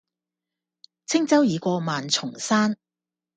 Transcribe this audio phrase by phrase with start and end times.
[1.05, 2.75] 輕舟已過萬重山